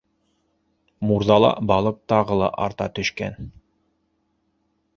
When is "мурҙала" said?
1.09-1.51